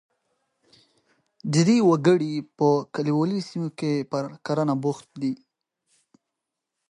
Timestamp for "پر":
4.11-4.23